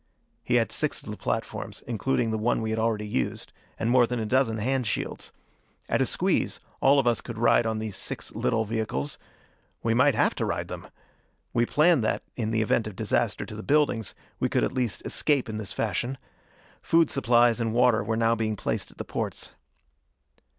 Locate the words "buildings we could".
13.61-14.63